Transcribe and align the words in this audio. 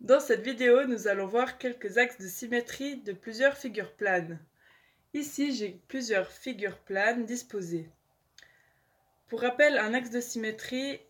Dans 0.00 0.18
cette 0.18 0.40
vidéo, 0.40 0.86
nous 0.86 1.08
allons 1.08 1.26
voir 1.26 1.58
quelques 1.58 1.98
axes 1.98 2.18
de 2.18 2.26
symétrie 2.26 2.96
de 3.02 3.12
plusieurs 3.12 3.58
figures 3.58 3.92
planes. 3.92 4.40
Ici, 5.12 5.54
j'ai 5.54 5.78
plusieurs 5.88 6.32
figures 6.32 6.78
planes 6.78 7.26
disposées. 7.26 7.90
Pour 9.28 9.42
rappel, 9.42 9.76
un 9.76 9.92
axe 9.92 10.08
de 10.08 10.22
symétrie 10.22 11.00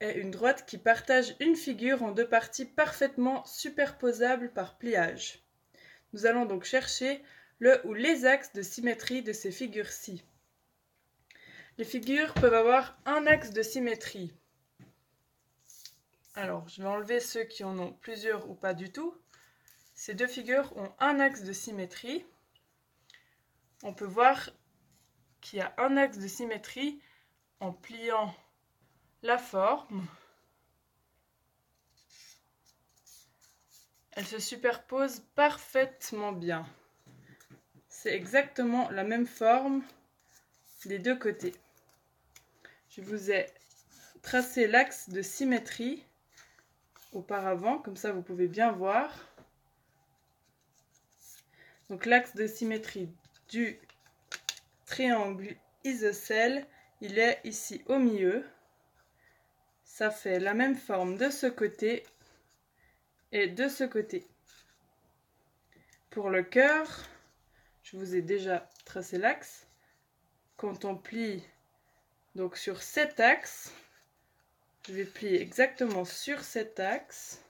est 0.00 0.18
une 0.18 0.32
droite 0.32 0.64
qui 0.66 0.78
partage 0.78 1.36
une 1.38 1.54
figure 1.54 2.02
en 2.02 2.10
deux 2.10 2.28
parties 2.28 2.64
parfaitement 2.64 3.44
superposables 3.44 4.52
par 4.52 4.78
pliage. 4.78 5.44
Nous 6.12 6.26
allons 6.26 6.44
donc 6.44 6.64
chercher 6.64 7.22
le 7.60 7.80
ou 7.86 7.94
les 7.94 8.26
axes 8.26 8.52
de 8.52 8.62
symétrie 8.62 9.22
de 9.22 9.32
ces 9.32 9.52
figures-ci. 9.52 10.24
Les 11.78 11.84
figures 11.84 12.34
peuvent 12.34 12.52
avoir 12.52 12.98
un 13.06 13.28
axe 13.28 13.52
de 13.52 13.62
symétrie. 13.62 14.34
Alors, 16.36 16.68
je 16.68 16.82
vais 16.82 16.88
enlever 16.88 17.20
ceux 17.20 17.44
qui 17.44 17.62
en 17.62 17.78
ont 17.78 17.92
plusieurs 17.92 18.50
ou 18.50 18.54
pas 18.54 18.74
du 18.74 18.90
tout. 18.90 19.16
Ces 19.94 20.14
deux 20.14 20.26
figures 20.26 20.76
ont 20.76 20.92
un 20.98 21.20
axe 21.20 21.42
de 21.42 21.52
symétrie. 21.52 22.24
On 23.84 23.94
peut 23.94 24.04
voir 24.04 24.50
qu'il 25.40 25.60
y 25.60 25.62
a 25.62 25.72
un 25.78 25.96
axe 25.96 26.18
de 26.18 26.26
symétrie 26.26 27.00
en 27.60 27.72
pliant 27.72 28.34
la 29.22 29.38
forme. 29.38 30.04
Elle 34.10 34.26
se 34.26 34.40
superpose 34.40 35.20
parfaitement 35.36 36.32
bien. 36.32 36.66
C'est 37.88 38.14
exactement 38.14 38.90
la 38.90 39.04
même 39.04 39.26
forme 39.26 39.84
des 40.84 40.98
deux 40.98 41.16
côtés. 41.16 41.54
Je 42.88 43.02
vous 43.02 43.30
ai 43.30 43.46
tracé 44.22 44.66
l'axe 44.66 45.10
de 45.10 45.22
symétrie 45.22 46.04
auparavant, 47.14 47.78
comme 47.78 47.96
ça 47.96 48.12
vous 48.12 48.22
pouvez 48.22 48.48
bien 48.48 48.72
voir. 48.72 49.10
Donc 51.88 52.06
l'axe 52.06 52.34
de 52.34 52.46
symétrie 52.46 53.08
du 53.48 53.78
triangle 54.86 55.56
isocèle, 55.84 56.66
il 57.00 57.18
est 57.18 57.40
ici 57.44 57.82
au 57.86 57.98
milieu. 57.98 58.44
Ça 59.84 60.10
fait 60.10 60.40
la 60.40 60.54
même 60.54 60.76
forme 60.76 61.16
de 61.16 61.30
ce 61.30 61.46
côté 61.46 62.04
et 63.32 63.48
de 63.48 63.68
ce 63.68 63.84
côté. 63.84 64.26
Pour 66.10 66.30
le 66.30 66.42
cœur, 66.42 66.86
je 67.82 67.96
vous 67.96 68.14
ai 68.14 68.22
déjà 68.22 68.68
tracé 68.84 69.18
l'axe. 69.18 69.66
Quand 70.56 70.84
on 70.84 70.96
plie 70.96 71.44
donc 72.34 72.56
sur 72.56 72.82
cet 72.82 73.20
axe, 73.20 73.72
je 74.86 74.92
vais 74.92 75.04
plier 75.04 75.40
exactement 75.40 76.04
sur 76.04 76.40
cet 76.40 76.78
axe. 76.78 77.42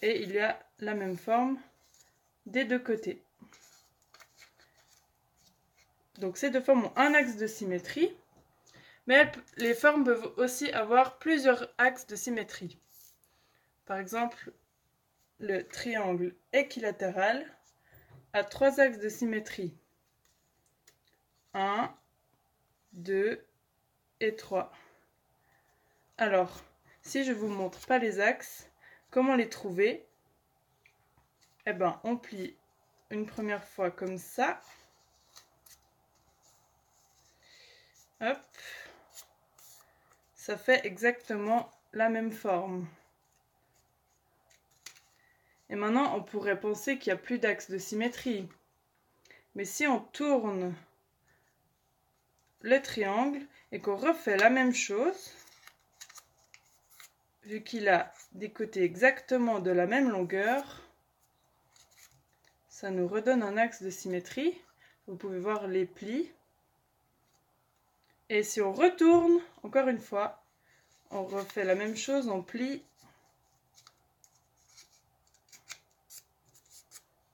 Et 0.00 0.22
il 0.22 0.32
y 0.32 0.38
a 0.38 0.58
la 0.78 0.94
même 0.94 1.16
forme 1.16 1.58
des 2.46 2.64
deux 2.64 2.78
côtés. 2.78 3.22
Donc 6.18 6.36
ces 6.36 6.50
deux 6.50 6.60
formes 6.60 6.86
ont 6.86 6.92
un 6.96 7.14
axe 7.14 7.36
de 7.36 7.46
symétrie, 7.46 8.14
mais 9.06 9.30
les 9.56 9.74
formes 9.74 10.04
peuvent 10.04 10.34
aussi 10.36 10.70
avoir 10.70 11.18
plusieurs 11.18 11.72
axes 11.78 12.06
de 12.06 12.16
symétrie. 12.16 12.78
Par 13.86 13.98
exemple, 13.98 14.52
le 15.38 15.66
triangle 15.66 16.34
équilatéral 16.52 17.44
a 18.32 18.44
trois 18.44 18.80
axes 18.80 18.98
de 18.98 19.08
symétrie. 19.08 19.76
1, 21.54 21.94
2 22.92 23.44
et 24.20 24.36
3. 24.36 24.72
Alors, 26.18 26.62
si 27.02 27.24
je 27.24 27.32
vous 27.32 27.48
montre 27.48 27.84
pas 27.86 27.98
les 27.98 28.20
axes, 28.20 28.70
comment 29.10 29.34
les 29.34 29.48
trouver? 29.48 30.06
Eh 31.66 31.72
bien, 31.72 32.00
on 32.04 32.16
plie 32.16 32.56
une 33.10 33.26
première 33.26 33.64
fois 33.64 33.90
comme 33.90 34.18
ça. 34.18 34.60
Hop. 38.20 38.38
Ça 40.34 40.56
fait 40.56 40.84
exactement 40.86 41.70
la 41.92 42.08
même 42.08 42.32
forme. 42.32 42.86
Et 45.70 45.74
maintenant, 45.76 46.14
on 46.16 46.22
pourrait 46.22 46.60
penser 46.60 46.98
qu'il 46.98 47.12
n'y 47.12 47.18
a 47.18 47.22
plus 47.22 47.38
d'axe 47.38 47.70
de 47.70 47.78
symétrie. 47.78 48.48
Mais 49.54 49.64
si 49.64 49.86
on 49.86 50.00
tourne 50.00 50.74
le 52.60 52.80
triangle 52.80 53.40
et 53.72 53.80
qu'on 53.80 53.96
refait 53.96 54.36
la 54.36 54.50
même 54.50 54.74
chose, 54.74 55.32
vu 57.44 57.62
qu'il 57.62 57.88
a 57.88 58.12
des 58.32 58.50
côtés 58.50 58.82
exactement 58.82 59.60
de 59.60 59.70
la 59.70 59.86
même 59.86 60.10
longueur, 60.10 60.82
ça 62.68 62.90
nous 62.90 63.08
redonne 63.08 63.42
un 63.42 63.56
axe 63.56 63.82
de 63.82 63.90
symétrie. 63.90 64.56
Vous 65.06 65.16
pouvez 65.16 65.38
voir 65.38 65.66
les 65.66 65.86
plis. 65.86 66.30
Et 68.28 68.42
si 68.42 68.60
on 68.60 68.72
retourne, 68.72 69.38
encore 69.62 69.88
une 69.88 70.00
fois, 70.00 70.42
on 71.10 71.24
refait 71.24 71.64
la 71.64 71.74
même 71.74 71.96
chose, 71.96 72.28
on 72.28 72.42
plie. 72.42 72.82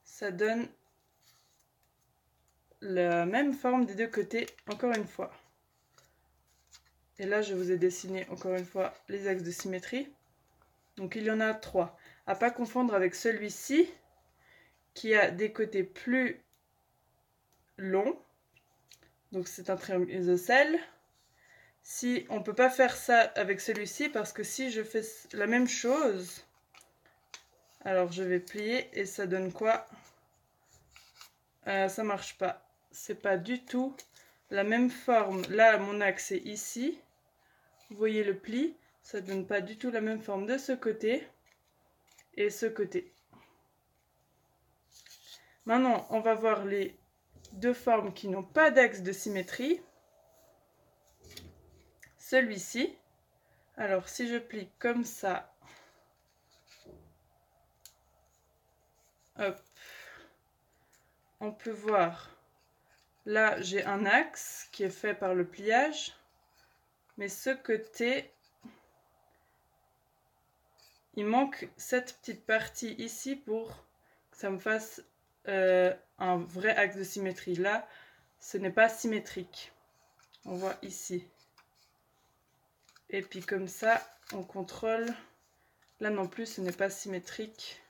Ça 0.03 0.31
donne 0.31 0.67
la 2.81 3.25
même 3.25 3.53
forme 3.53 3.85
des 3.85 3.95
deux 3.95 4.07
côtés, 4.07 4.47
encore 4.69 4.93
une 4.93 5.07
fois. 5.07 5.31
Et 7.19 7.25
là, 7.25 7.41
je 7.41 7.53
vous 7.53 7.69
ai 7.71 7.77
dessiné 7.77 8.25
encore 8.29 8.55
une 8.55 8.65
fois 8.65 8.93
les 9.09 9.27
axes 9.27 9.43
de 9.43 9.51
symétrie. 9.51 10.07
Donc 10.95 11.15
il 11.15 11.23
y 11.23 11.31
en 11.31 11.41
a 11.41 11.53
trois. 11.53 11.97
À 12.25 12.35
pas 12.35 12.49
confondre 12.49 12.93
avec 12.93 13.13
celui-ci 13.13 13.89
qui 14.93 15.13
a 15.15 15.29
des 15.29 15.51
côtés 15.51 15.83
plus 15.83 16.41
longs. 17.77 18.17
Donc 19.31 19.47
c'est 19.47 19.69
un 19.69 19.75
triangle 19.75 20.11
isocèle. 20.11 20.79
Si 21.83 22.25
on 22.29 22.39
ne 22.39 22.43
peut 22.43 22.53
pas 22.53 22.69
faire 22.69 22.95
ça 22.95 23.19
avec 23.35 23.61
celui-ci 23.61 24.09
parce 24.09 24.31
que 24.31 24.43
si 24.43 24.71
je 24.71 24.83
fais 24.83 25.01
la 25.33 25.47
même 25.47 25.67
chose, 25.67 26.45
alors 27.83 28.11
je 28.11 28.23
vais 28.23 28.39
plier 28.39 28.89
et 28.97 29.05
ça 29.05 29.27
donne 29.27 29.51
quoi? 29.51 29.85
Euh, 31.67 31.89
Ça 31.89 32.03
marche 32.03 32.37
pas. 32.37 32.65
C'est 32.91 33.21
pas 33.21 33.37
du 33.37 33.63
tout 33.63 33.95
la 34.51 34.63
même 34.63 34.89
forme. 34.89 35.43
Là, 35.49 35.77
mon 35.77 36.01
axe 36.01 36.31
est 36.31 36.45
ici. 36.45 36.97
Vous 37.89 37.97
voyez 37.97 38.23
le 38.23 38.37
pli, 38.37 38.75
ça 39.01 39.21
donne 39.21 39.47
pas 39.47 39.61
du 39.61 39.77
tout 39.77 39.89
la 39.89 40.01
même 40.01 40.21
forme 40.21 40.45
de 40.45 40.57
ce 40.57 40.73
côté 40.73 41.27
et 42.35 42.49
ce 42.49 42.65
côté. 42.65 43.13
Maintenant, 45.65 46.07
on 46.09 46.19
va 46.19 46.35
voir 46.35 46.65
les 46.65 46.97
deux 47.53 47.73
formes 47.73 48.13
qui 48.13 48.27
n'ont 48.27 48.43
pas 48.43 48.71
d'axe 48.71 49.01
de 49.01 49.11
symétrie. 49.11 49.81
Celui-ci. 52.17 52.95
Alors, 53.75 54.07
si 54.09 54.27
je 54.27 54.37
plie 54.37 54.69
comme 54.77 55.03
ça, 55.03 55.53
on 61.39 61.51
peut 61.51 61.71
voir, 61.71 62.29
là, 63.25 63.59
j'ai 63.61 63.85
un 63.85 64.05
axe 64.05 64.67
qui 64.71 64.83
est 64.83 64.89
fait 64.89 65.13
par 65.13 65.33
le 65.33 65.47
pliage. 65.47 66.13
Mais 67.19 67.27
ce 67.27 67.49
côté, 67.49 68.31
il 71.15 71.25
manque 71.25 71.67
cette 71.75 72.17
petite 72.17 72.45
partie 72.45 72.93
ici 72.93 73.35
pour 73.35 73.67
que 74.31 74.37
ça 74.37 74.49
me 74.49 74.57
fasse 74.57 75.03
euh, 75.49 75.93
un 76.17 76.37
vrai 76.37 76.73
axe 76.77 76.95
de 76.95 77.03
symétrie. 77.03 77.55
Là, 77.55 77.85
ce 78.39 78.57
n'est 78.57 78.71
pas 78.71 78.87
symétrique. 78.87 79.73
On 80.45 80.53
voit 80.55 80.77
ici. 80.81 81.27
Et 83.09 83.21
puis 83.21 83.41
comme 83.41 83.67
ça, 83.67 84.01
on 84.31 84.41
contrôle. 84.41 85.13
Là 85.99 86.11
non 86.11 86.25
plus, 86.25 86.45
ce 86.45 86.61
n'est 86.61 86.71
pas 86.71 86.89
symétrique. 86.89 87.81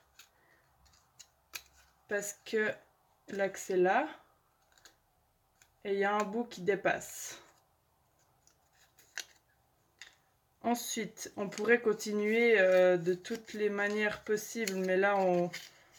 Parce 2.07 2.33
que 2.45 2.73
l'axe 3.27 3.69
est 3.69 3.77
là. 3.77 4.09
Et 5.83 5.93
il 5.93 5.99
y 5.99 6.03
a 6.03 6.15
un 6.15 6.23
bout 6.23 6.45
qui 6.45 6.61
dépasse. 6.61 7.39
Ensuite, 10.63 11.31
on 11.37 11.47
pourrait 11.47 11.81
continuer 11.81 12.59
euh, 12.59 12.97
de 12.97 13.13
toutes 13.13 13.53
les 13.53 13.69
manières 13.69 14.23
possibles, 14.23 14.75
mais 14.75 14.97
là, 14.97 15.17
on, 15.17 15.49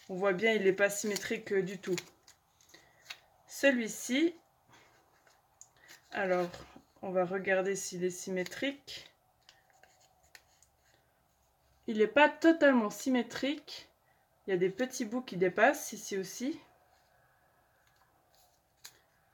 voit 0.08 0.32
bien, 0.32 0.52
il 0.52 0.64
n'est 0.64 0.72
pas 0.72 0.90
symétrique 0.90 1.54
du 1.54 1.78
tout. 1.78 1.96
Celui-ci, 3.46 4.34
alors, 6.12 6.50
on 7.02 7.10
va 7.10 7.24
regarder 7.24 7.74
s'il 7.74 8.04
est 8.04 8.10
symétrique. 8.10 9.10
Il 11.86 11.98
n'est 11.98 12.06
pas 12.06 12.28
totalement 12.28 12.90
symétrique. 12.90 13.88
Il 14.46 14.50
y 14.50 14.52
a 14.52 14.56
des 14.58 14.70
petits 14.70 15.04
bouts 15.04 15.22
qui 15.22 15.36
dépassent 15.36 15.92
ici 15.92 16.18
aussi. 16.18 16.58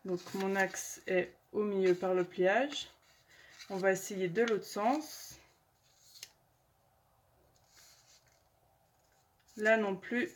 Donc 0.05 0.21
mon 0.35 0.55
axe 0.55 1.03
est 1.09 1.33
au 1.53 1.65
milieu 1.65 1.95
par 1.95 2.15
le 2.15 2.23
pliage. 2.23 2.89
On 3.69 3.77
va 3.77 3.93
essayer 3.93 4.29
de 4.29 4.43
l'autre 4.43 4.65
sens. 4.65 5.41
Là 9.57 9.77
non 9.77 9.97
plus, 9.97 10.31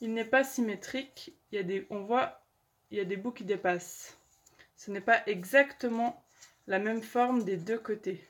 il 0.00 0.14
n'est 0.14 0.24
pas 0.24 0.44
symétrique. 0.44 1.34
Il 1.50 1.56
y 1.56 1.58
a 1.58 1.62
des, 1.62 1.86
on 1.90 2.04
voit, 2.04 2.40
il 2.90 2.98
y 2.98 3.00
a 3.00 3.04
des 3.04 3.16
bouts 3.16 3.32
qui 3.32 3.44
dépassent. 3.44 4.16
Ce 4.76 4.90
n'est 4.90 5.00
pas 5.00 5.22
exactement 5.26 6.24
la 6.66 6.78
même 6.78 7.02
forme 7.02 7.44
des 7.44 7.56
deux 7.56 7.78
côtés. 7.78 8.26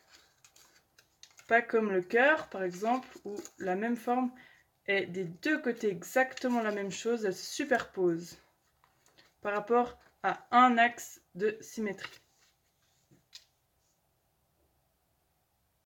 Pas 1.47 1.63
comme 1.63 1.93
le 1.93 2.03
cœur, 2.03 2.49
par 2.49 2.63
exemple, 2.63 3.09
où 3.25 3.37
la 3.59 3.77
même 3.77 3.97
forme 3.97 4.33
est 4.87 5.07
des 5.07 5.25
deux 5.25 5.61
côtés 5.61 5.89
exactement 5.89 6.63
la 6.63 6.73
même 6.73 6.91
chose, 6.91 7.25
elle 7.25 7.35
se 7.35 7.55
superpose 7.55 8.39
par 9.43 9.53
rapport 9.53 9.99
à 10.23 10.47
un 10.51 10.79
axe 10.79 11.21
de 11.35 11.57
symétrie. 11.61 12.24